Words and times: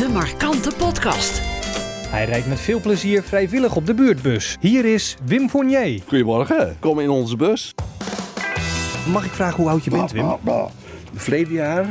De 0.00 0.08
Markante 0.08 0.70
Podcast. 0.78 1.40
Hij 2.08 2.24
rijdt 2.24 2.46
met 2.46 2.60
veel 2.60 2.80
plezier 2.80 3.22
vrijwillig 3.22 3.76
op 3.76 3.86
de 3.86 3.94
buurtbus. 3.94 4.56
Hier 4.60 4.84
is 4.84 5.16
Wim 5.24 5.48
Fournier. 5.48 6.02
Goedemorgen, 6.06 6.76
kom 6.78 7.00
in 7.00 7.10
onze 7.10 7.36
bus. 7.36 7.74
Mag 9.12 9.24
ik 9.24 9.30
vragen 9.30 9.56
hoe 9.56 9.68
oud 9.68 9.84
je 9.84 9.90
bent, 9.90 10.12
Wim? 10.12 10.36
Verleden 11.14 11.52
jaar 11.52 11.86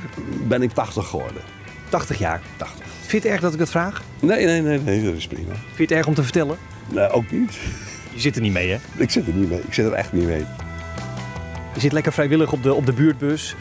ben 0.48 0.62
ik 0.62 0.72
80 0.72 1.08
geworden. 1.08 1.42
80 1.90 2.20
jaar. 2.20 2.42
80. 2.58 2.86
Vind 3.00 3.12
je 3.12 3.18
het 3.18 3.26
erg 3.26 3.42
dat 3.42 3.54
ik 3.54 3.60
het 3.60 3.70
vraag? 3.70 4.04
Nee, 4.20 4.46
nee, 4.46 4.62
nee, 4.62 4.80
nee, 4.80 5.04
dat 5.04 5.14
is 5.14 5.28
prima. 5.28 5.54
Vind 5.54 5.78
je 5.78 5.84
het 5.84 5.92
erg 5.92 6.08
om 6.08 6.14
te 6.14 6.24
vertellen? 6.24 6.58
Nee, 6.88 7.10
ook 7.10 7.32
niet. 7.32 7.58
Je 8.14 8.20
zit 8.20 8.36
er 8.36 8.42
niet 8.42 8.54
mee, 8.54 8.70
hè? 8.70 8.78
Ik 8.96 9.10
zit 9.10 9.28
er 9.28 9.34
niet 9.34 9.50
mee. 9.50 9.62
Ik 9.62 9.74
zit 9.74 9.86
er 9.86 9.94
echt 9.94 10.14
niet 10.14 10.26
mee. 10.26 10.46
Je 11.74 11.80
zit 11.80 11.92
lekker 11.92 12.14
vrijwillig 12.14 12.52
op 12.52 12.64
de, 12.64 12.74
op 12.74 12.86
de 12.86 12.94
buurtbus. 12.94 13.56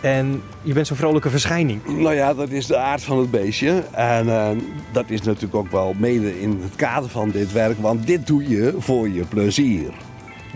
En 0.00 0.42
je 0.62 0.72
bent 0.72 0.86
zo'n 0.86 0.96
vrolijke 0.96 1.30
verschijning. 1.30 1.86
Nou 1.86 2.14
ja, 2.14 2.34
dat 2.34 2.50
is 2.50 2.66
de 2.66 2.76
aard 2.76 3.02
van 3.02 3.18
het 3.18 3.30
beestje. 3.30 3.84
En 3.92 4.28
eh, 4.28 4.50
dat 4.92 5.04
is 5.10 5.22
natuurlijk 5.22 5.54
ook 5.54 5.70
wel 5.70 5.94
mede 5.98 6.40
in 6.40 6.60
het 6.62 6.76
kader 6.76 7.10
van 7.10 7.30
dit 7.30 7.52
werk. 7.52 7.78
Want 7.78 8.06
dit 8.06 8.26
doe 8.26 8.48
je 8.48 8.74
voor 8.78 9.08
je 9.08 9.24
plezier. 9.24 9.90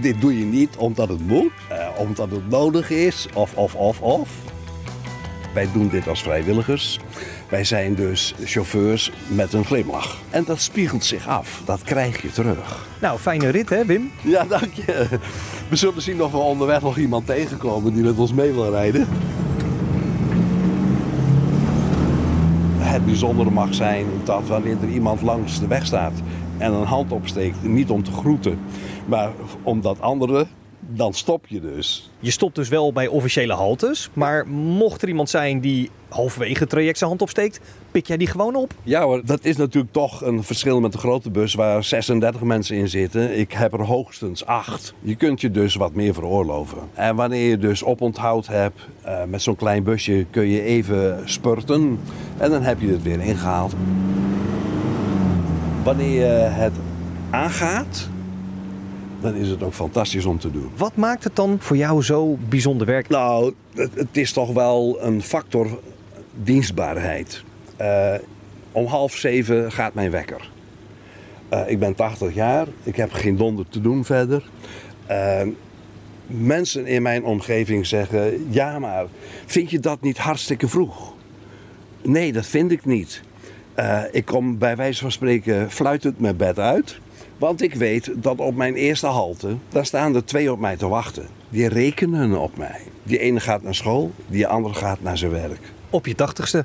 Dit 0.01 0.21
doe 0.21 0.39
je 0.39 0.45
niet 0.45 0.77
omdat 0.77 1.09
het 1.09 1.27
moet, 1.27 1.53
eh, 1.69 1.89
omdat 1.99 2.31
het 2.31 2.49
nodig 2.49 2.91
is, 2.91 3.29
of, 3.35 3.55
of, 3.55 3.75
of, 3.75 4.01
of. 4.01 4.29
Wij 5.55 5.69
doen 5.73 5.89
dit 5.89 6.09
als 6.09 6.23
vrijwilligers. 6.23 6.99
Wij 7.51 7.65
zijn 7.65 7.95
dus 7.95 8.35
chauffeurs 8.45 9.13
met 9.27 9.53
een 9.53 9.65
glimlach. 9.65 10.17
En 10.31 10.45
dat 10.45 10.61
spiegelt 10.61 11.05
zich 11.05 11.29
af. 11.29 11.63
Dat 11.65 11.83
krijg 11.83 12.23
je 12.23 12.33
terug. 12.33 12.87
Nou, 13.01 13.19
fijne 13.19 13.49
rit, 13.49 13.69
hè, 13.69 13.85
Wim? 13.85 14.11
Ja, 14.23 14.45
dank 14.45 14.73
je. 14.73 15.07
We 15.69 15.77
zullen 15.77 16.03
zien 16.03 16.23
of 16.23 16.31
we 16.31 16.39
onderweg 16.39 16.83
nog 16.83 16.97
iemand 16.97 17.27
tegenkomen 17.27 17.95
die 17.95 18.03
met 18.03 18.19
ons 18.19 18.33
mee 18.33 18.53
wil 18.53 18.71
rijden. 18.71 19.09
Het 22.79 23.05
bijzondere 23.05 23.51
mag 23.51 23.75
zijn 23.75 24.07
dat 24.25 24.47
wanneer 24.47 24.77
er 24.83 24.89
iemand 24.89 25.23
langs 25.23 25.61
de 25.61 25.67
weg 25.67 25.87
staat 25.87 26.13
en 26.59 26.73
een 26.73 26.87
hand 26.87 27.13
opsteekt, 27.13 27.63
niet 27.63 27.91
om 27.91 28.03
te 28.03 28.13
groeten, 28.13 28.59
maar 29.07 29.31
omdat 29.63 30.01
anderen, 30.01 30.49
dan 30.93 31.15
stop 31.15 31.47
je 31.47 31.61
dus. 31.61 32.11
Je 32.19 32.31
stopt 32.31 32.55
dus 32.55 32.69
wel 32.69 32.93
bij 32.93 33.07
officiële 33.07 33.53
haltes. 33.53 34.11
Maar 34.13 34.49
mocht 34.49 35.03
er 35.03 35.09
iemand 35.09 35.31
zijn 35.31 35.61
die 35.61 35.91
halverwege 36.09 36.59
het 36.59 36.69
traject 36.69 36.99
zijn 36.99 37.11
hand 37.11 37.23
opsteekt, 37.23 37.61
pik 37.91 38.07
jij 38.07 38.17
die 38.17 38.27
gewoon 38.27 38.55
op? 38.55 38.75
Ja 38.83 39.03
hoor, 39.03 39.23
dat 39.25 39.45
is 39.45 39.57
natuurlijk 39.57 39.93
toch 39.93 40.23
een 40.23 40.45
verschil 40.45 40.81
met 40.81 40.93
de 40.93 40.99
grote 40.99 41.31
bus 41.31 41.55
waar 41.55 41.85
36 41.85 42.41
mensen 42.41 42.77
in 42.77 42.89
zitten. 42.89 43.39
Ik 43.39 43.53
heb 43.53 43.73
er 43.73 43.83
hoogstens 43.83 44.47
8. 44.47 44.95
Je 45.01 45.15
kunt 45.15 45.41
je 45.41 45.51
dus 45.51 45.75
wat 45.75 45.95
meer 45.95 46.15
veroorloven. 46.15 46.79
En 46.95 47.17
wanneer 47.17 47.49
je 47.49 47.59
dus 47.59 47.85
oponthoud 47.85 48.47
hebt 48.47 48.81
eh, 49.03 49.25
met 49.25 49.43
zo'n 49.43 49.57
klein 49.57 49.83
busje 49.83 50.27
kun 50.31 50.49
je 50.49 50.63
even 50.63 51.23
spurten 51.25 51.99
en 52.39 52.51
dan 52.51 52.63
heb 52.63 52.81
je 52.81 52.89
het 52.89 53.03
weer 53.03 53.21
ingehaald. 53.21 53.75
Wanneer 55.83 56.21
je 56.21 56.49
het 56.49 56.73
aangaat, 57.31 58.09
dan 59.21 59.35
is 59.35 59.49
het 59.49 59.63
ook 59.63 59.75
fantastisch 59.75 60.25
om 60.25 60.39
te 60.39 60.51
doen. 60.51 60.71
Wat 60.77 60.97
maakt 60.97 61.25
het 61.25 61.37
dan 61.37 61.57
voor 61.61 61.77
jou 61.77 62.03
zo 62.03 62.37
bijzonder 62.49 62.87
werk? 62.87 63.09
Nou, 63.09 63.55
het, 63.75 63.91
het 63.95 64.17
is 64.17 64.33
toch 64.33 64.53
wel 64.53 64.97
een 65.01 65.23
factor 65.23 65.81
dienstbaarheid. 66.35 67.45
Eh, 67.77 68.15
om 68.73 68.87
half 68.87 69.17
zeven 69.17 69.73
gaat 69.73 69.95
mijn 69.95 70.11
wekker. 70.11 70.51
Eh, 71.49 71.63
ik 71.67 71.79
ben 71.79 71.95
80 71.95 72.35
jaar, 72.35 72.67
ik 72.83 72.97
heb 72.97 73.13
geen 73.13 73.37
donder 73.37 73.69
te 73.69 73.81
doen 73.81 74.05
verder. 74.05 74.49
Eh, 75.07 75.43
mensen 76.27 76.87
in 76.87 77.03
mijn 77.03 77.25
omgeving 77.25 77.87
zeggen: 77.87 78.47
Ja, 78.51 78.79
maar 78.79 79.07
vind 79.47 79.71
je 79.71 79.81
dat 79.81 80.01
niet 80.01 80.19
hartstikke 80.19 80.69
vroeg? 80.69 81.15
Nee, 82.03 82.33
dat 82.33 82.47
vind 82.47 82.73
ik 82.73 82.85
niet. 82.85 83.23
Ik 84.11 84.25
kom 84.25 84.59
bij 84.59 84.77
wijze 84.77 85.01
van 85.01 85.13
spreken 85.13 85.71
fluitend 85.71 86.21
mijn 86.21 86.37
bed 86.37 86.59
uit. 86.59 86.99
Want 87.41 87.63
ik 87.63 87.75
weet 87.75 88.11
dat 88.15 88.39
op 88.39 88.55
mijn 88.55 88.75
eerste 88.75 89.07
halte, 89.07 89.57
daar 89.69 89.87
staan 89.87 90.15
er 90.15 90.25
twee 90.25 90.53
op 90.53 90.59
mij 90.59 90.77
te 90.77 90.89
wachten. 90.89 91.29
Die 91.49 91.69
rekenen 91.69 92.41
op 92.41 92.57
mij. 92.57 92.81
Die 93.03 93.19
ene 93.19 93.41
gaat 93.41 93.63
naar 93.63 93.75
school, 93.75 94.13
die 94.27 94.47
andere 94.47 94.75
gaat 94.75 95.03
naar 95.03 95.19
zijn 95.19 95.31
werk. 95.31 95.73
Op 95.91 96.07
je 96.07 96.15
tachtigste. 96.15 96.65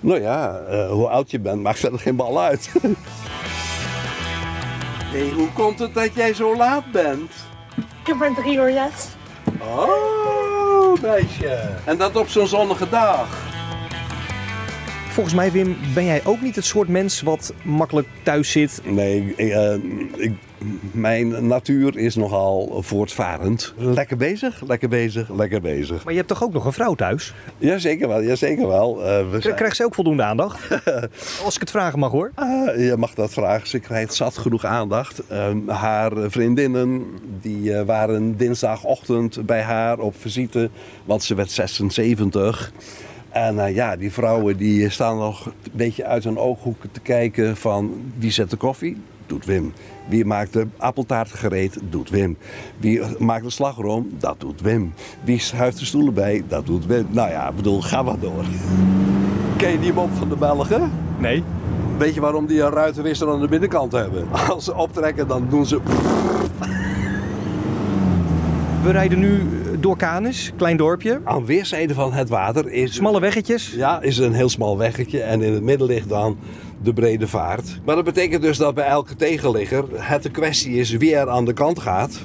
Nou 0.00 0.20
ja, 0.20 0.58
eh, 0.58 0.90
hoe 0.90 1.08
oud 1.08 1.30
je 1.30 1.38
bent, 1.38 1.62
maakt 1.62 1.78
verder 1.78 1.98
geen 1.98 2.16
bal 2.16 2.40
uit. 2.40 2.70
hey, 5.12 5.30
hoe 5.34 5.52
komt 5.52 5.78
het 5.78 5.94
dat 5.94 6.14
jij 6.14 6.34
zo 6.34 6.56
laat 6.56 6.92
bent? 6.92 7.30
Ik 7.76 8.06
heb 8.06 8.16
maar 8.16 8.34
drie 8.34 8.56
uur 8.56 8.72
les. 8.72 9.08
Oh, 9.60 11.02
meisje. 11.02 11.70
En 11.84 11.96
dat 11.96 12.16
op 12.16 12.28
zo'n 12.28 12.46
zonnige 12.46 12.88
dag. 12.88 13.54
Volgens 15.16 15.36
mij, 15.36 15.52
Wim, 15.52 15.76
ben 15.94 16.04
jij 16.04 16.20
ook 16.24 16.40
niet 16.40 16.56
het 16.56 16.64
soort 16.64 16.88
mens 16.88 17.22
wat 17.22 17.52
makkelijk 17.62 18.06
thuis 18.22 18.50
zit. 18.50 18.80
Nee, 18.84 19.34
ik, 19.36 19.48
eh, 19.48 19.74
ik, 20.16 20.32
mijn 20.92 21.46
natuur 21.46 21.96
is 21.98 22.14
nogal 22.14 22.78
voortvarend. 22.82 23.74
Lekker 23.76 24.16
bezig, 24.16 24.62
lekker 24.66 24.88
bezig, 24.88 25.28
lekker 25.30 25.60
bezig. 25.60 26.04
Maar 26.04 26.12
je 26.12 26.18
hebt 26.18 26.30
toch 26.30 26.42
ook 26.42 26.52
nog 26.52 26.64
een 26.64 26.72
vrouw 26.72 26.94
thuis? 26.94 27.34
Jazeker 27.58 28.08
wel, 28.08 28.22
jazeker 28.22 28.66
wel. 28.66 29.04
Eh, 29.04 29.30
we 29.30 29.40
zijn- 29.40 29.54
Krijgt 29.54 29.76
ze 29.76 29.84
ook 29.84 29.94
voldoende 29.94 30.22
aandacht? 30.22 30.68
Als 31.44 31.54
ik 31.54 31.60
het 31.60 31.70
vragen 31.70 31.98
mag 31.98 32.10
hoor. 32.10 32.30
Ah, 32.34 32.76
je 32.78 32.94
mag 32.96 33.14
dat 33.14 33.32
vragen. 33.32 33.68
Ze 33.68 33.78
krijgt 33.78 34.14
zat 34.14 34.38
genoeg 34.38 34.64
aandacht. 34.64 35.22
Ehm, 35.28 35.68
haar 35.68 36.12
vriendinnen 36.30 37.04
die, 37.40 37.74
eh, 37.74 37.82
waren 37.86 38.36
dinsdagochtend 38.36 39.46
bij 39.46 39.62
haar 39.62 39.98
op 39.98 40.14
visite, 40.18 40.70
want 41.04 41.22
ze 41.22 41.34
werd 41.34 41.50
76. 41.50 42.72
En 43.30 43.58
eh, 43.58 43.74
ja, 43.74 43.96
die 43.96 44.12
vrouwen 44.12 44.56
die 44.56 44.90
staan 44.90 45.18
nog 45.18 45.46
een 45.46 45.52
beetje 45.72 46.04
uit 46.04 46.24
hun 46.24 46.38
ooghoeken 46.38 46.90
te 46.92 47.00
kijken 47.00 47.56
van 47.56 48.12
wie 48.18 48.30
zet 48.30 48.50
de 48.50 48.56
koffie? 48.56 48.96
Doet 49.26 49.44
Wim. 49.44 49.72
Wie 50.08 50.24
maakt 50.24 50.52
de 50.52 50.66
appeltaart 50.76 51.32
gereed? 51.32 51.78
Doet 51.90 52.10
Wim. 52.10 52.36
Wie 52.76 53.00
maakt 53.18 53.44
de 53.44 53.50
slagroom? 53.50 54.08
Dat 54.18 54.40
doet 54.40 54.60
Wim. 54.60 54.92
Wie 55.24 55.38
schuift 55.38 55.78
de 55.78 55.84
stoelen 55.84 56.14
bij? 56.14 56.44
Dat 56.48 56.66
doet 56.66 56.86
Wim. 56.86 57.06
Nou 57.10 57.30
ja, 57.30 57.48
ik 57.48 57.56
bedoel, 57.56 57.82
ga 57.82 58.02
maar 58.02 58.18
door. 58.18 58.44
Ken 59.56 59.70
je 59.70 59.80
die 59.80 59.92
mop 59.92 60.10
van 60.14 60.28
de 60.28 60.36
Belgen? 60.36 60.90
Nee. 61.18 61.42
Weet 61.98 62.14
je 62.14 62.20
waarom 62.20 62.46
die 62.46 62.62
een 62.62 62.70
ruitenwisser 62.70 63.28
aan 63.28 63.40
de 63.40 63.48
binnenkant 63.48 63.92
hebben? 63.92 64.26
Als 64.50 64.64
ze 64.64 64.74
optrekken, 64.74 65.28
dan 65.28 65.46
doen 65.48 65.66
ze... 65.66 65.80
We 68.82 68.90
rijden 68.90 69.18
nu 69.18 69.42
door 69.82 69.96
Canis, 69.96 70.52
klein 70.56 70.76
dorpje. 70.76 71.20
Aan 71.24 71.44
weerszijden 71.44 71.96
van 71.96 72.12
het 72.12 72.28
water 72.28 72.72
is... 72.72 72.94
Smalle 72.94 73.20
weggetjes. 73.20 73.72
Ja, 73.76 74.00
is 74.00 74.18
een 74.18 74.32
heel 74.32 74.48
smal 74.48 74.78
weggetje 74.78 75.20
en 75.20 75.42
in 75.42 75.52
het 75.52 75.62
midden 75.62 75.86
ligt 75.86 76.08
dan 76.08 76.38
de 76.82 76.92
brede 76.92 77.28
vaart. 77.28 77.80
Maar 77.84 77.94
dat 77.94 78.04
betekent 78.04 78.42
dus 78.42 78.58
dat 78.58 78.74
bij 78.74 78.86
elke 78.86 79.16
tegenligger 79.16 79.84
het 79.92 80.24
een 80.24 80.30
kwestie 80.30 80.74
is 80.74 80.90
wie 80.90 81.14
er 81.14 81.28
aan 81.28 81.44
de 81.44 81.52
kant 81.52 81.78
gaat. 81.78 82.20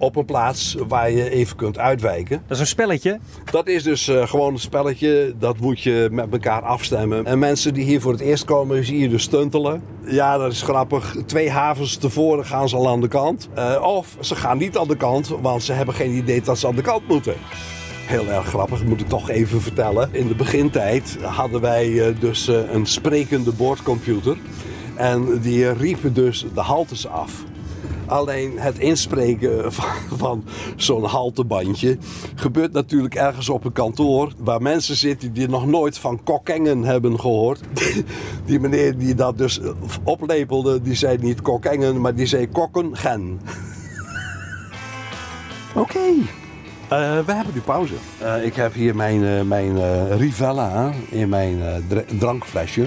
Op 0.00 0.16
een 0.16 0.24
plaats 0.24 0.76
waar 0.88 1.10
je 1.10 1.30
even 1.30 1.56
kunt 1.56 1.78
uitwijken. 1.78 2.42
Dat 2.46 2.56
is 2.56 2.60
een 2.60 2.66
spelletje. 2.66 3.18
Dat 3.50 3.66
is 3.66 3.82
dus 3.82 4.08
eh, 4.08 4.26
gewoon 4.26 4.52
een 4.52 4.58
spelletje. 4.58 5.34
Dat 5.38 5.58
moet 5.58 5.80
je 5.80 6.08
met 6.10 6.32
elkaar 6.32 6.62
afstemmen. 6.62 7.26
En 7.26 7.38
mensen 7.38 7.74
die 7.74 7.84
hier 7.84 8.00
voor 8.00 8.12
het 8.12 8.20
eerst 8.20 8.44
komen, 8.44 8.84
zie 8.84 8.98
je 8.98 9.08
dus 9.08 9.22
stuntelen. 9.22 9.82
Ja, 10.04 10.38
dat 10.38 10.52
is 10.52 10.62
grappig. 10.62 11.16
Twee 11.26 11.50
havens 11.50 11.96
tevoren 11.96 12.46
gaan 12.46 12.68
ze 12.68 12.76
al 12.76 12.88
aan 12.88 13.00
de 13.00 13.08
kant. 13.08 13.48
Eh, 13.54 13.82
of 13.82 14.16
ze 14.20 14.34
gaan 14.34 14.58
niet 14.58 14.78
aan 14.78 14.88
de 14.88 14.96
kant, 14.96 15.28
want 15.28 15.62
ze 15.62 15.72
hebben 15.72 15.94
geen 15.94 16.12
idee 16.12 16.40
dat 16.40 16.58
ze 16.58 16.66
aan 16.66 16.74
de 16.74 16.82
kant 16.82 17.08
moeten. 17.08 17.34
Heel 18.06 18.26
erg 18.26 18.46
grappig, 18.46 18.84
moet 18.84 19.00
ik 19.00 19.08
toch 19.08 19.30
even 19.30 19.60
vertellen. 19.60 20.08
In 20.12 20.28
de 20.28 20.34
begintijd 20.34 21.18
hadden 21.22 21.60
wij 21.60 22.08
eh, 22.08 22.20
dus 22.20 22.46
een 22.46 22.86
sprekende 22.86 23.52
boordcomputer. 23.52 24.36
En 24.94 25.40
die 25.40 25.72
riepen 25.72 26.14
dus 26.14 26.46
de 26.54 26.60
haltes 26.60 27.08
af. 27.08 27.44
Alleen 28.10 28.58
het 28.58 28.78
inspreken 28.78 29.72
van, 29.72 29.84
van 30.16 30.44
zo'n 30.76 31.04
haltebandje 31.04 31.98
gebeurt 32.34 32.72
natuurlijk 32.72 33.14
ergens 33.14 33.48
op 33.48 33.64
een 33.64 33.72
kantoor 33.72 34.32
waar 34.38 34.62
mensen 34.62 34.96
zitten 34.96 35.32
die 35.32 35.48
nog 35.48 35.66
nooit 35.66 35.98
van 35.98 36.22
kokkengen 36.24 36.82
hebben 36.82 37.20
gehoord. 37.20 37.60
Die 38.46 38.60
meneer 38.60 38.98
die 38.98 39.14
dat 39.14 39.38
dus 39.38 39.60
oplepelde, 40.04 40.80
die 40.82 40.94
zei 40.94 41.18
niet 41.20 41.42
kokkengen, 41.42 42.00
maar 42.00 42.14
die 42.14 42.26
zei 42.26 42.48
kokkengen. 42.48 43.40
Oké. 45.74 45.98
Eh, 46.88 47.18
we 47.26 47.32
hebben 47.32 47.54
nu 47.54 47.60
pauze. 47.60 47.94
Eh, 48.18 48.44
ik 48.44 48.54
heb 48.54 48.74
hier 48.74 48.96
mijn, 48.96 49.24
eh, 49.24 49.42
mijn 49.42 49.78
Rivella 50.16 50.92
in 51.08 51.28
mijn 51.28 51.62
dr- 51.88 52.16
drankflesje. 52.18 52.86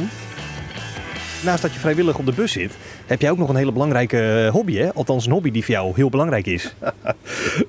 Naast 1.44 1.62
dat 1.62 1.74
je 1.74 1.80
vrijwillig 1.80 2.18
op 2.18 2.26
de 2.26 2.32
bus 2.34 2.52
zit, 2.52 2.78
heb 3.06 3.22
jij 3.22 3.32
ook 3.32 3.38
nog 3.38 3.50
een 3.50 3.56
hele 3.56 3.72
belangrijke 3.72 4.50
hobby, 4.52 4.76
hè? 4.76 4.94
Althans, 4.94 5.26
een 5.26 5.32
hobby 5.32 5.52
die 5.52 5.64
voor 5.66 5.74
jou 5.74 5.92
heel 5.96 6.10
belangrijk 6.10 6.46
is. 6.46 6.74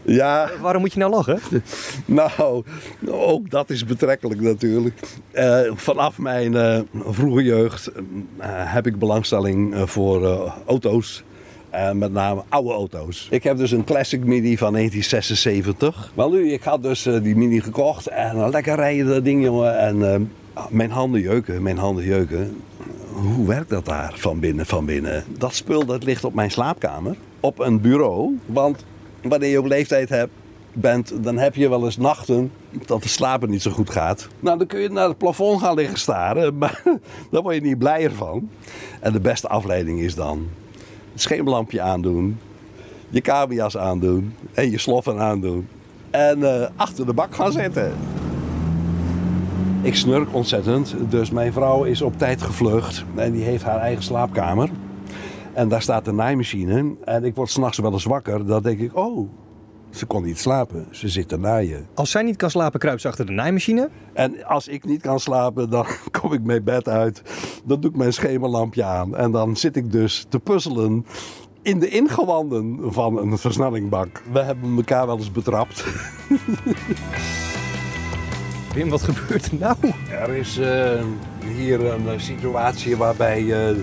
Ja, 0.02 0.50
Waarom 0.60 0.80
moet 0.80 0.92
je 0.92 0.98
nou 0.98 1.10
lachen? 1.12 1.38
Nou, 2.04 2.62
ook 3.06 3.50
dat 3.50 3.70
is 3.70 3.84
betrekkelijk 3.84 4.40
natuurlijk. 4.40 5.00
Eh, 5.30 5.60
vanaf 5.74 6.18
mijn 6.18 6.56
eh, 6.56 6.78
vroege 7.08 7.42
jeugd 7.42 7.90
eh, 8.38 8.48
heb 8.48 8.86
ik 8.86 8.98
belangstelling 8.98 9.74
eh, 9.74 9.82
voor 9.86 10.24
eh, 10.26 10.52
auto's. 10.66 11.24
Eh, 11.70 11.90
met 11.90 12.12
name 12.12 12.42
oude 12.48 12.70
auto's. 12.72 13.28
Ik 13.30 13.42
heb 13.42 13.56
dus 13.56 13.70
een 13.70 13.84
Classic 13.84 14.24
Mini 14.24 14.56
van 14.58 14.72
1976. 14.72 16.12
Wel 16.14 16.30
nu, 16.30 16.52
ik 16.52 16.62
had 16.62 16.82
dus 16.82 17.06
eh, 17.06 17.22
die 17.22 17.36
Mini 17.36 17.60
gekocht 17.60 18.06
en 18.06 18.48
lekker 18.50 18.74
rijden 18.76 19.06
dat 19.06 19.24
ding 19.24 19.42
jongen. 19.44 19.78
En 19.78 20.12
eh, 20.14 20.20
Mijn 20.70 20.90
handen 20.90 21.20
jeuken, 21.20 21.62
mijn 21.62 21.78
handen 21.78 22.04
jeuken. 22.04 22.56
Hoe 23.14 23.46
werkt 23.46 23.70
dat 23.70 23.84
daar 23.84 24.12
van 24.16 24.40
binnen, 24.40 24.66
van 24.66 24.84
binnen? 24.84 25.24
Dat 25.38 25.54
spul 25.54 25.84
dat 25.86 26.04
ligt 26.04 26.24
op 26.24 26.34
mijn 26.34 26.50
slaapkamer, 26.50 27.16
op 27.40 27.58
een 27.58 27.80
bureau. 27.80 28.38
Want 28.46 28.84
wanneer 29.22 29.50
je 29.50 29.58
op 29.58 29.66
leeftijd 29.66 30.08
hebt, 30.08 30.32
bent, 30.72 31.24
dan 31.24 31.38
heb 31.38 31.54
je 31.54 31.68
wel 31.68 31.84
eens 31.84 31.96
nachten 31.96 32.52
dat 32.86 33.02
de 33.02 33.08
slapen 33.08 33.50
niet 33.50 33.62
zo 33.62 33.70
goed 33.70 33.90
gaat. 33.90 34.28
Nou, 34.40 34.58
dan 34.58 34.66
kun 34.66 34.80
je 34.80 34.88
naar 34.88 35.08
het 35.08 35.18
plafond 35.18 35.60
gaan 35.60 35.74
liggen 35.74 35.98
staren, 35.98 36.56
maar 36.58 36.82
daar 37.30 37.42
word 37.42 37.54
je 37.54 37.60
niet 37.60 37.78
blijer 37.78 38.12
van. 38.12 38.50
En 39.00 39.12
de 39.12 39.20
beste 39.20 39.48
afleiding 39.48 40.00
is 40.00 40.14
dan 40.14 40.48
het 41.12 41.22
schemerlampje 41.22 41.80
aandoen, 41.80 42.38
je 43.08 43.20
kamerjas 43.20 43.76
aandoen 43.76 44.34
en 44.54 44.70
je 44.70 44.78
sloffen 44.78 45.18
aandoen. 45.18 45.68
En 46.10 46.42
eh, 46.42 46.68
achter 46.76 47.06
de 47.06 47.12
bak 47.12 47.34
gaan 47.34 47.52
zitten. 47.52 47.92
Ik 49.84 49.94
snurk 49.94 50.34
ontzettend, 50.34 50.94
dus 51.08 51.30
mijn 51.30 51.52
vrouw 51.52 51.84
is 51.84 52.02
op 52.02 52.18
tijd 52.18 52.42
gevlucht 52.42 53.04
en 53.14 53.32
die 53.32 53.44
heeft 53.44 53.64
haar 53.64 53.78
eigen 53.78 54.02
slaapkamer. 54.02 54.70
En 55.52 55.68
daar 55.68 55.82
staat 55.82 56.04
de 56.04 56.12
naaimachine 56.12 56.94
en 57.04 57.24
ik 57.24 57.34
word 57.34 57.50
s'nachts 57.50 57.78
wel 57.78 57.92
eens 57.92 58.04
wakker. 58.04 58.46
Dan 58.46 58.62
denk 58.62 58.78
ik, 58.78 58.96
oh, 58.96 59.28
ze 59.90 60.06
kon 60.06 60.22
niet 60.22 60.38
slapen, 60.38 60.86
ze 60.90 61.08
zit 61.08 61.28
te 61.28 61.38
naaien. 61.38 61.86
Als 61.94 62.10
zij 62.10 62.22
niet 62.22 62.36
kan 62.36 62.50
slapen, 62.50 62.80
kruipt 62.80 63.00
ze 63.00 63.08
achter 63.08 63.26
de 63.26 63.32
naaimachine. 63.32 63.88
En 64.12 64.44
als 64.44 64.68
ik 64.68 64.84
niet 64.84 65.02
kan 65.02 65.20
slapen, 65.20 65.70
dan 65.70 65.86
kom 66.20 66.32
ik 66.32 66.42
mijn 66.42 66.64
bed 66.64 66.88
uit. 66.88 67.22
Dan 67.64 67.80
doe 67.80 67.90
ik 67.90 67.96
mijn 67.96 68.12
schemerlampje 68.12 68.84
aan. 68.84 69.16
En 69.16 69.30
dan 69.30 69.56
zit 69.56 69.76
ik 69.76 69.92
dus 69.92 70.26
te 70.28 70.38
puzzelen 70.38 71.06
in 71.62 71.78
de 71.78 71.88
ingewanden 71.88 72.92
van 72.92 73.18
een 73.18 73.38
versnellingbak. 73.38 74.22
We 74.32 74.40
hebben 74.40 74.76
elkaar 74.76 75.06
wel 75.06 75.16
eens 75.16 75.32
betrapt. 75.32 75.84
Wim, 78.74 78.88
wat 78.88 79.02
gebeurt 79.02 79.46
er 79.46 79.58
nou? 79.58 79.76
Er 80.10 80.28
is 80.28 80.58
eh, 80.58 81.02
hier 81.56 81.84
een 81.84 82.20
situatie 82.20 82.96
waarbij 82.96 83.68
eh, 83.68 83.76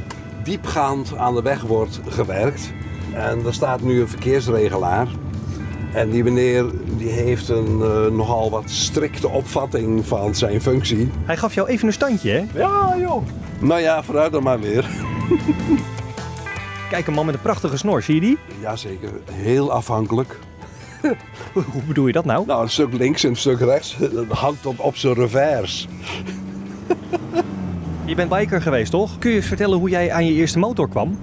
diepgaand 0.44 1.18
aan 1.18 1.36
de 1.36 1.42
weg 1.42 1.62
wordt 1.62 2.00
gewerkt. 2.08 2.74
En 3.14 3.46
er 3.46 3.54
staat 3.54 3.82
nu 3.82 4.02
een 4.02 4.08
verkeersregelaar. 4.08 5.08
En 5.94 6.10
die 6.10 6.24
meneer 6.24 6.66
die 6.98 7.10
heeft 7.10 7.50
een 7.50 7.82
eh, 7.82 8.06
nogal 8.06 8.50
wat 8.50 8.70
strikte 8.70 9.30
opvatting 9.30 10.06
van 10.06 10.36
zijn 10.36 10.62
functie. 10.62 11.10
Hij 11.26 11.38
gaf 11.38 11.54
jou 11.54 11.68
even 11.68 11.88
een 11.88 11.94
standje, 11.94 12.32
hè? 12.32 12.60
Ja, 12.60 12.96
joh. 12.98 13.24
Nou 13.60 13.82
ja, 13.82 14.04
vooruit 14.04 14.32
dan 14.32 14.44
maar 14.44 14.60
weer. 14.60 14.90
Kijk, 16.90 17.08
een 17.08 17.14
man 17.14 17.26
met 17.26 17.36
een 17.36 17.42
prachtige 17.42 17.78
snor, 17.78 18.02
zie 18.02 18.16
je 18.16 18.22
die? 18.22 18.38
Jazeker, 18.62 19.12
heel 19.32 19.72
afhankelijk. 19.72 20.40
Hoe 21.54 21.84
bedoel 21.88 22.08
je 22.08 22.14
dat 22.14 22.26
nou? 22.26 22.46
Nou, 22.46 22.64
een 22.64 22.70
stuk 22.70 22.94
links 22.94 23.24
en 23.24 23.30
een 23.30 23.36
stuk 23.36 23.60
rechts. 23.60 23.98
Dat 23.98 24.26
hangt 24.28 24.66
op 24.66 24.96
zijn 24.98 25.14
revers. 25.14 25.88
Je 28.06 28.16
bent 28.16 28.30
biker 28.30 28.62
geweest, 28.62 28.92
toch? 28.92 29.20
Kun 29.20 29.30
je 29.30 29.36
eens 29.36 29.46
vertellen 29.46 29.78
hoe 29.78 29.90
jij 29.90 30.12
aan 30.12 30.26
je 30.26 30.34
eerste 30.34 30.60
motor 30.60 30.90
kwam? 30.90 31.18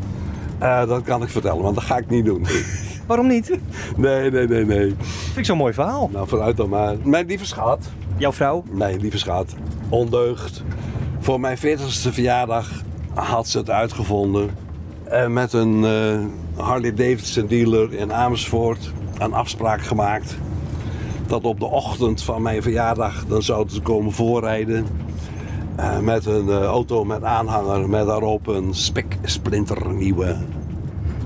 Eh, 0.58 0.86
dat 0.86 1.02
kan 1.02 1.22
ik 1.22 1.28
vertellen, 1.28 1.62
want 1.62 1.74
dat 1.74 1.84
ga 1.84 1.96
ik 1.96 2.08
niet 2.08 2.24
doen. 2.24 2.46
Waarom 3.06 3.26
niet? 3.26 3.58
Nee, 3.96 4.30
nee, 4.30 4.48
nee, 4.48 4.64
nee. 4.64 4.94
Vind 4.98 5.36
ik 5.36 5.44
zo'n 5.44 5.56
mooi 5.56 5.72
verhaal. 5.72 6.10
Nou, 6.12 6.28
vooruit 6.28 6.56
dan 6.56 6.68
maar. 6.68 6.96
Mijn 7.02 7.26
lieve 7.26 7.46
schat. 7.46 7.88
Jouw 8.16 8.32
vrouw? 8.32 8.64
Nee, 8.70 8.98
lieve 8.98 9.18
schat. 9.18 9.54
Ondeugd. 9.88 10.62
Voor 11.18 11.40
mijn 11.40 11.58
40ste 11.58 12.10
verjaardag 12.10 12.82
had 13.14 13.48
ze 13.48 13.58
het 13.58 13.70
uitgevonden. 13.70 14.50
En 15.04 15.32
met 15.32 15.52
een 15.52 15.84
eh, 15.84 16.64
Harley 16.64 16.94
Davidson 16.94 17.46
dealer 17.46 17.92
in 17.92 18.12
Amersfoort 18.12 18.92
een 19.18 19.32
afspraak 19.32 19.82
gemaakt. 19.82 20.36
Dat 21.26 21.44
op 21.44 21.60
de 21.60 21.66
ochtend 21.66 22.22
van 22.22 22.42
mijn 22.42 22.62
verjaardag 22.62 23.24
dan 23.26 23.42
zouden 23.42 23.74
ze 23.74 23.80
komen 23.80 24.12
voorrijden. 24.12 24.86
Eh, 25.76 25.98
met 25.98 26.26
een 26.26 26.48
eh, 26.48 26.62
auto 26.62 27.04
met 27.04 27.22
aanhanger 27.22 27.88
met 27.88 28.06
daarop 28.06 28.46
een 28.46 28.74
spiksplinternieuwe 28.74 30.36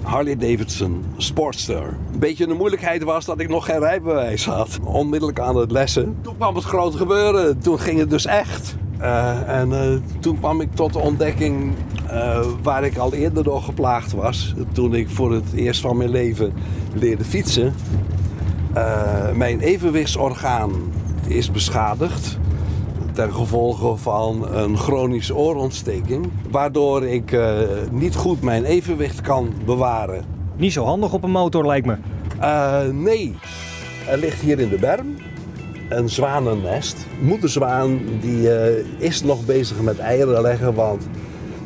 Harley 0.02 0.36
Davidson 0.36 1.04
Sportster. 1.16 1.82
Een 2.12 2.18
beetje 2.18 2.46
de 2.46 2.54
moeilijkheid 2.54 3.02
was 3.02 3.24
dat 3.24 3.40
ik 3.40 3.48
nog 3.48 3.64
geen 3.64 3.78
rijbewijs 3.78 4.46
had. 4.46 4.78
Onmiddellijk 4.84 5.40
aan 5.40 5.56
het 5.56 5.70
lessen. 5.70 6.16
Toen 6.22 6.36
kwam 6.36 6.54
het 6.54 6.64
grote 6.64 6.96
gebeuren. 6.96 7.58
Toen 7.58 7.78
ging 7.78 7.98
het 7.98 8.10
dus 8.10 8.26
echt. 8.26 8.76
Eh, 8.98 9.58
en 9.60 10.02
toen 10.20 10.38
kwam 10.38 10.60
ik 10.60 10.74
tot 10.74 10.92
de 10.92 10.98
ontdekking 10.98 11.74
eh, 12.12 12.40
waar 12.62 12.84
ik 12.84 12.96
al 12.96 13.14
eerder 13.14 13.44
door 13.44 13.62
geplaagd 13.62 14.12
was. 14.12 14.54
Toen 14.72 14.94
ik 14.94 15.10
voor 15.10 15.32
het 15.32 15.52
eerst 15.54 15.80
van 15.80 15.96
mijn 15.96 16.10
leven 16.10 16.52
leerde 16.94 17.24
fietsen. 17.24 17.74
Eh, 18.74 19.32
mijn 19.34 19.60
evenwichtsorgaan 19.60 20.70
is 21.26 21.50
beschadigd 21.50 22.38
ten 23.12 23.34
gevolge 23.34 23.96
van 23.96 24.54
een 24.54 24.78
chronische 24.78 25.34
oorontsteking, 25.34 26.30
waardoor 26.50 27.04
ik 27.04 27.32
eh, 27.32 27.58
niet 27.90 28.14
goed 28.14 28.42
mijn 28.42 28.64
evenwicht 28.64 29.20
kan 29.20 29.52
bewaren. 29.64 30.24
Niet 30.56 30.72
zo 30.72 30.84
handig 30.84 31.12
op 31.12 31.24
een 31.24 31.30
motor, 31.30 31.66
lijkt 31.66 31.86
me. 31.86 31.96
Nee, 32.92 33.34
er 34.08 34.18
ligt 34.18 34.40
hier 34.40 34.58
in 34.58 34.68
de 34.68 34.78
berm 34.78 35.16
een 35.88 36.08
zwanennest. 36.08 37.06
Moederzwaan 37.20 38.00
die 38.20 38.48
is 38.98 39.22
nog 39.22 39.44
bezig 39.44 39.80
met 39.80 39.98
eieren 39.98 40.42
leggen, 40.42 40.74
want 40.74 41.08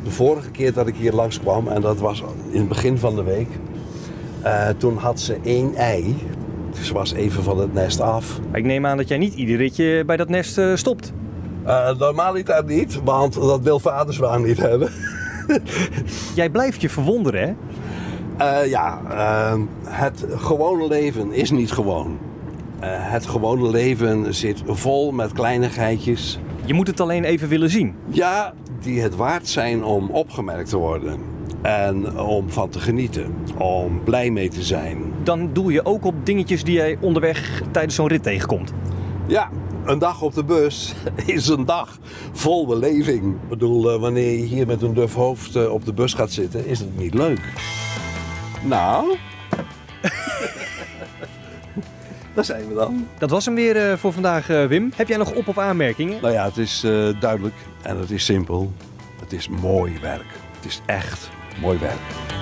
de 0.07 0.13
vorige 0.13 0.51
keer 0.51 0.73
dat 0.73 0.87
ik 0.87 0.95
hier 0.95 1.13
langskwam, 1.13 1.67
en 1.67 1.81
dat 1.81 1.97
was 1.97 2.23
in 2.49 2.59
het 2.59 2.67
begin 2.67 2.97
van 2.97 3.15
de 3.15 3.23
week, 3.23 3.47
eh, 4.41 4.69
toen 4.77 4.97
had 4.97 5.19
ze 5.19 5.37
één 5.43 5.75
ei. 5.75 6.15
Ze 6.81 6.93
was 6.93 7.13
even 7.13 7.43
van 7.43 7.59
het 7.59 7.73
nest 7.73 8.01
af. 8.01 8.39
Ik 8.53 8.63
neem 8.63 8.85
aan 8.85 8.97
dat 8.97 9.07
jij 9.07 9.17
niet 9.17 9.33
ieder 9.33 9.57
ritje 9.57 10.03
bij 10.05 10.17
dat 10.17 10.29
nest 10.29 10.57
eh, 10.57 10.75
stopt. 10.75 11.13
Uh, 11.65 11.97
normaliter 11.97 12.63
niet, 12.65 12.99
want 13.03 13.33
dat 13.33 13.61
wil 13.61 13.79
vaderzwaan 13.79 14.43
niet 14.43 14.57
hebben. 14.57 14.91
Jij 16.35 16.49
blijft 16.49 16.81
je 16.81 16.89
verwonderen, 16.89 17.41
hè? 17.41 17.53
Eh, 18.37 18.69
ja, 18.69 19.01
eh, 19.09 19.59
het 19.83 20.25
gewone 20.29 20.87
leven 20.87 21.31
is 21.31 21.51
niet 21.51 21.71
gewoon. 21.71 22.17
Eh, 22.79 22.89
het 22.91 23.25
gewone 23.25 23.69
leven 23.69 24.33
zit 24.35 24.63
vol 24.65 25.11
met 25.11 25.31
kleinigheidjes. 25.31 26.39
Je 26.67 26.73
moet 26.73 26.87
het 26.87 26.99
alleen 26.99 27.23
even 27.23 27.47
willen 27.47 27.69
zien. 27.69 27.95
Ja, 28.09 28.53
die 28.81 29.01
het 29.01 29.15
waard 29.15 29.47
zijn 29.47 29.83
om 29.83 30.09
opgemerkt 30.09 30.69
te 30.69 30.77
worden. 30.77 31.19
En 31.61 32.19
om 32.19 32.49
van 32.49 32.69
te 32.69 32.79
genieten. 32.79 33.33
Om 33.57 34.03
blij 34.03 34.29
mee 34.29 34.49
te 34.49 34.63
zijn. 34.63 35.13
Dan 35.23 35.49
doe 35.53 35.71
je 35.71 35.85
ook 35.85 36.05
op 36.05 36.25
dingetjes 36.25 36.63
die 36.63 36.73
jij 36.73 36.97
onderweg 37.01 37.61
tijdens 37.71 37.95
zo'n 37.95 38.07
rit 38.07 38.23
tegenkomt. 38.23 38.73
Ja, 39.27 39.49
een 39.85 39.99
dag 39.99 40.21
op 40.21 40.33
de 40.33 40.43
bus 40.43 40.93
is 41.25 41.47
een 41.47 41.65
dag 41.65 41.99
vol 42.31 42.65
beleving. 42.67 43.33
Ik 43.33 43.49
bedoel, 43.49 43.91
eh, 43.91 43.99
wanneer 43.99 44.31
je 44.31 44.45
hier 44.45 44.67
met 44.67 44.81
een 44.81 44.93
duf 44.93 45.13
hoofd 45.13 45.55
eh, 45.55 45.71
op 45.71 45.85
de 45.85 45.93
bus 45.93 46.13
gaat 46.13 46.31
zitten, 46.31 46.65
is 46.65 46.79
het 46.79 46.97
niet 46.97 47.13
leuk. 47.13 47.41
Nou. 48.63 49.15
Daar 52.37 52.45
zijn 52.45 52.67
we 52.67 52.73
dan. 52.73 53.07
Dat 53.17 53.29
was 53.29 53.45
hem 53.45 53.55
weer 53.55 53.89
eh, 53.91 53.97
voor 53.97 54.13
vandaag, 54.13 54.49
eh, 54.49 54.65
Wim. 54.65 54.91
Heb 54.95 55.07
jij 55.07 55.17
nog 55.17 55.33
op- 55.33 55.47
of 55.47 55.57
aanmerkingen? 55.57 56.21
Nou 56.21 56.33
ja, 56.33 56.45
het 56.45 56.57
is 56.57 56.83
eh, 56.83 57.09
duidelijk 57.19 57.55
en 57.81 57.97
het 57.97 58.11
is 58.11 58.25
simpel. 58.25 58.73
Het 59.19 59.33
is 59.33 59.47
mooi 59.49 59.99
werk. 60.01 60.25
Het 60.55 60.65
is 60.65 60.81
echt 60.85 61.29
mooi 61.61 61.77
werk. 61.77 62.36